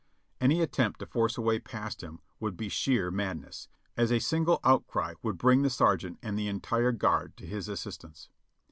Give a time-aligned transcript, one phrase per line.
[0.39, 4.59] Any attempt to force a way past him would be sheer madness, as a single
[4.63, 8.27] out cry would bring the sergeant and the entire guard to his assistance.